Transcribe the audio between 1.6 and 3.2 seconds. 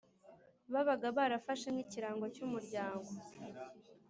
nkikirango cyumuryango